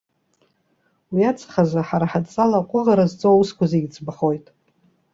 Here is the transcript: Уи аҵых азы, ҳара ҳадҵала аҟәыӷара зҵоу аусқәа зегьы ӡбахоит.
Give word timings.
Уи 1.13 1.21
аҵых 1.29 1.55
азы, 1.61 1.81
ҳара 1.87 2.09
ҳадҵала 2.11 2.57
аҟәыӷара 2.59 3.05
зҵоу 3.11 3.35
аусқәа 3.35 3.65
зегьы 3.71 3.89
ӡбахоит. 3.93 4.45